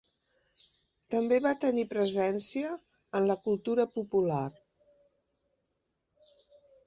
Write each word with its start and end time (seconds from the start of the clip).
També 1.15 1.37
va 1.45 1.51
tenir 1.65 1.83
presència 1.91 2.71
en 3.19 3.27
la 3.31 3.35
cultura 3.47 3.85
popular. 3.93 4.49